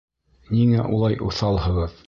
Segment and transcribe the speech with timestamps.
[0.53, 1.97] Ниңә улай уҫалһығыҙ?